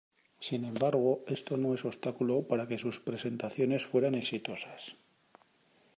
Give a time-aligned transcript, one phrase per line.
[0.47, 4.95] Sin embargo esto no es obstáculo para que sus presentaciones fueran exitosas.